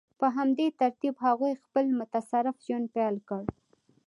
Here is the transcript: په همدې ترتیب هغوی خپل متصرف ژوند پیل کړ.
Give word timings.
په 0.19 0.27
همدې 0.37 0.67
ترتیب 0.81 1.15
هغوی 1.25 1.53
خپل 1.63 1.85
متصرف 1.99 2.55
ژوند 2.65 2.87
پیل 2.95 3.15
کړ. 3.29 3.43